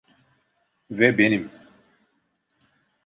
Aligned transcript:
Ve 0.91 1.17
benim. 1.17 1.51